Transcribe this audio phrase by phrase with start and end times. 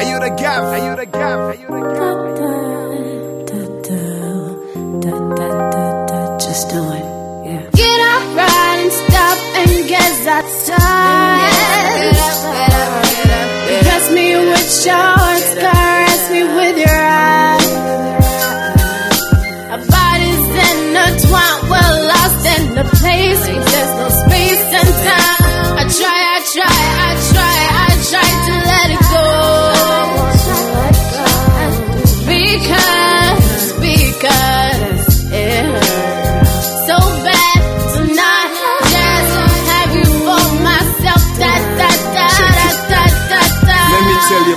[0.00, 2.18] Ayuda Gav, Ayuda Gav, Ayuda Gav.
[6.40, 7.04] Just do it,
[7.44, 7.68] yeah.
[7.76, 11.50] Get up, ride, and stop, and guess that's time.
[13.82, 15.48] Dress me with shorts,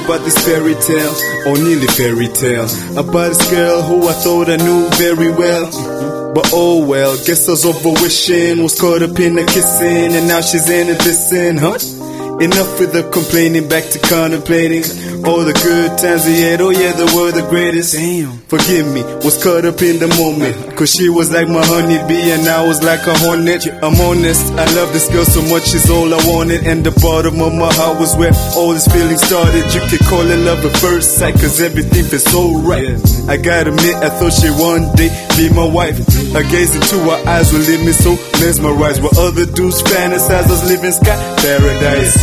[0.03, 1.13] about this fairy tale,
[1.48, 2.67] or nearly fairy tale,
[2.98, 6.34] about this girl who I thought I knew very well.
[6.34, 10.27] But oh well, guess I was over wishing, was caught up in the kissing, and
[10.27, 11.77] now she's in a dissing, huh?
[12.42, 14.84] Enough with the complaining, back to contemplating
[15.24, 16.60] all the good times we had.
[16.60, 17.94] Oh yeah, they were the greatest.
[17.94, 18.35] Damn.
[18.49, 20.54] Forgive me, was caught up in the moment.
[20.76, 23.66] Cause she was like my honeybee and I was like a hornet.
[23.82, 26.66] I'm honest, I love this girl so much, she's all I wanted.
[26.68, 29.63] And the bottom of my heart was where all this feeling started.
[29.72, 32.98] You could call it love at first sight, cause everything feels so right.
[33.29, 36.02] I gotta admit, I thought she one day be my wife.
[36.35, 39.02] I gaze into her eyes, will leave me so mesmerized.
[39.02, 42.23] While other dudes fantasize us living sky paradise.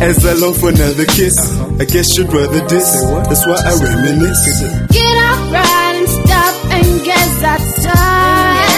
[0.00, 1.36] As I long for another kiss,
[1.78, 2.88] I guess you'd rather this.
[3.28, 4.60] That's why I reminisce.
[4.88, 8.70] Get up, right and stop and get outside.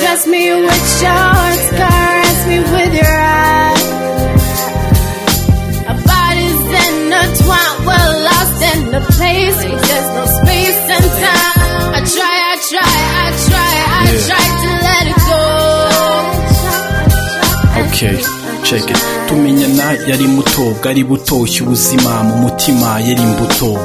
[0.00, 3.88] Dress me with shorts, caress me with your eyes.
[5.88, 9.58] Our bodies in a twine, we're lost in the place.
[9.64, 11.56] There's no space and time.
[11.96, 15.40] I try, I try, I try, I try to let it go.
[17.88, 18.39] okay
[18.72, 23.78] it tumenyana yari muto bwari butoshye ubuzima mu mutima yari imbuto.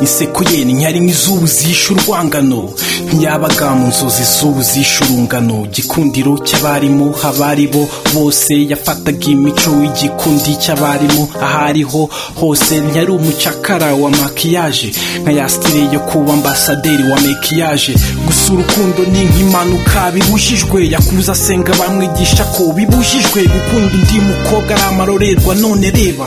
[0.00, 2.70] Inseko ye ni nk'yari nk'izubu zishe urwangano.
[3.12, 5.66] Ntiyabaga mu nzozi z'ubu zishe urungano.
[5.74, 11.28] Gikundiro cy'abarimu abari bo bose yafataga imico y'igikundi cy'abarimu.
[11.44, 12.02] Aho ariho
[12.40, 14.92] hose ntiyari umucakara wa makiyaje.
[15.22, 17.94] Nka ya stile yo kuba ambasaderi wa mekiyaje
[18.26, 20.88] gusa urukundo ni nk'impanuka bibujijwe.
[20.94, 25.54] Yakuza asenga bamwigisha ko bibujijwe gukunda undi mukobwa ari amarorerwa.
[25.54, 26.26] None reba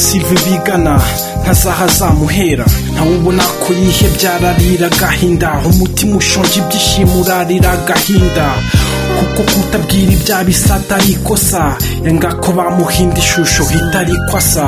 [0.00, 1.00] ha, sive bigana
[1.42, 8.46] ntazaha azamuhera ntawubona ko yihebye ararira agahinda umutima ushonje ibyishimo urarira agahinda
[9.18, 14.66] kuko kutabwira ibya bisata ari ikosa yanga ko bamuhinda ishusho itari kwasa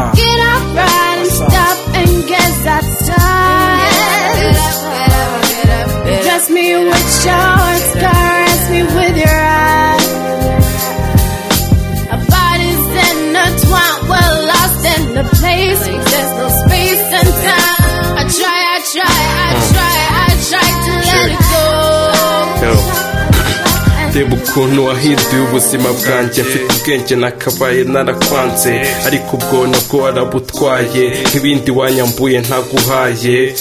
[24.23, 26.43] reba ukuntu wahinduye ubuzima bwanjye.
[26.43, 28.73] Mfite ubwenge nakabaye narakwanze
[29.07, 33.55] ariko ubwo nabwo warabutwaye nk'ibindi wanyambuye ntaguhaye.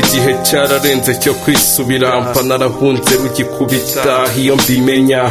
[0.00, 5.22] Igihe cyararenze cyo kwisubira mba narahunze rugikubita iyo mbimenya.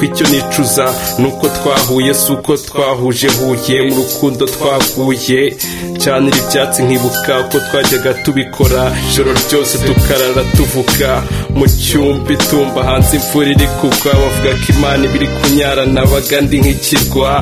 [0.00, 0.86] Ko icyo nicuza
[1.18, 5.40] ni uko twahuye si uko twahuje huye mu rukundo twaguye.
[6.04, 11.22] Canira ibyatsi nkibuka uko twajyaga tubikora ijoro ryose tukarara tuvuga.
[11.54, 17.32] Mu cyumba itumba hanze imvura iri kugwa bavuga ko imana ibiri kunyara nabaga ndi nk'ikirwa.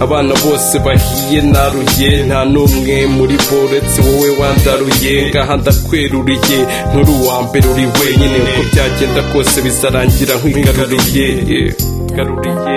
[0.00, 5.14] Abana bose bahiye naruye nta n'umwe muri bo uretse wowe wandaruye.
[5.30, 6.58] Ngaha ndakweruriye
[6.90, 8.38] nturi uwa mbere uri wenyine.
[8.48, 11.26] Uko byagenda kose bizarangira nkwigaruriye
[12.16, 12.76] garuriye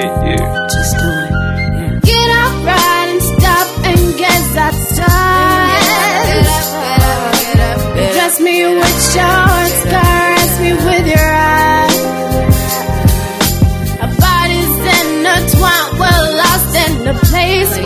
[17.13, 17.81] the place.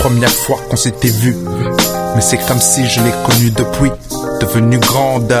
[0.00, 1.36] Première fois qu'on s'était vu,
[2.14, 3.90] mais c'est comme si je l'ai connu depuis.
[4.40, 5.34] Devenu grande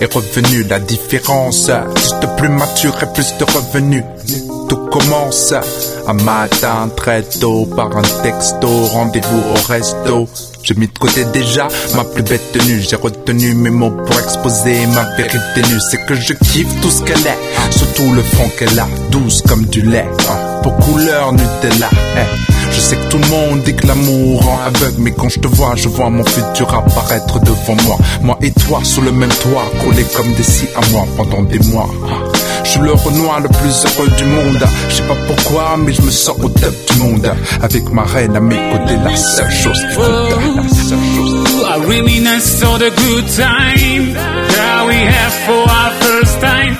[0.00, 1.70] et revenu la différence.
[1.96, 4.04] Juste plus mature et plus de revenus.
[4.68, 5.52] Tout commence
[6.06, 10.28] un matin très tôt par un texto, rendez-vous au resto.
[10.68, 12.82] J'ai mis de côté déjà ma plus belle tenue.
[12.82, 15.80] J'ai retenu mes mots pour exposer ma vérité nue.
[15.90, 19.64] C'est que je kiffe tout ce qu'elle est, surtout le fond qu'elle a, douce comme
[19.64, 20.04] du lait.
[20.62, 21.88] Pour couleur Nutella,
[22.18, 22.48] eh.
[22.70, 25.48] Je sais que tout le monde dit que l'amour rend aveugle, mais quand je te
[25.48, 27.96] vois, je vois mon futur apparaître devant moi.
[28.20, 31.60] Moi et toi sous le même toit, collés comme des scies à moi pendant des
[31.60, 31.88] mois.
[32.68, 34.62] Je suis le renoir le plus heureux du monde.
[34.90, 37.32] Je sais pas pourquoi, mais je me sens au top du monde.
[37.62, 40.04] Avec ma reine à mes côtés, la seule chose qui compte.
[40.56, 45.92] La seule chose I really miss all the good time that we have for our
[46.02, 46.76] first time.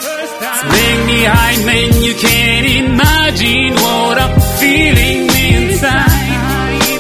[0.69, 6.29] Bring me high, man, you can't imagine what I'm feeling inside.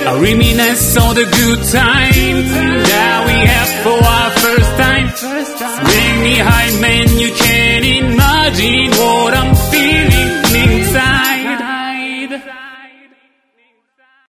[0.07, 2.49] I reminisce all the good times
[2.89, 5.09] that we had for our first time.
[5.85, 7.58] Bring me high, man, you can't.